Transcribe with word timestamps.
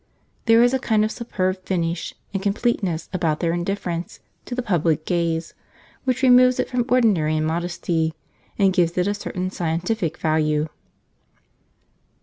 There 0.45 0.63
is 0.63 0.73
a 0.73 0.79
kind 0.79 1.05
of 1.05 1.11
superb 1.11 1.63
finish 1.63 2.15
and 2.33 2.41
completeness 2.41 3.07
about 3.13 3.39
their 3.39 3.53
indifference 3.53 4.19
to 4.45 4.55
the 4.55 4.63
public 4.63 5.05
gaze 5.05 5.53
which 6.05 6.23
removes 6.23 6.59
it 6.59 6.67
from 6.69 6.85
ordinary 6.89 7.37
immodesty, 7.37 8.15
and 8.57 8.73
gives 8.73 8.97
it 8.97 9.05
a 9.05 9.13
certain 9.13 9.51
scientific 9.51 10.17
value. 10.17 10.69